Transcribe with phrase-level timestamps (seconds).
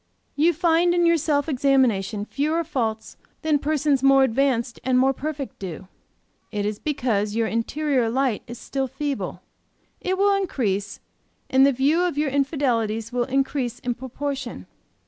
[0.35, 5.59] "You find in your self examination fewer faults than persons more advanced and more perfect
[5.59, 5.87] do;
[6.51, 9.43] it is because your interior light is still feeble.
[9.99, 11.01] It will increase,
[11.51, 14.65] and the view of your infidelities will increase in proportion.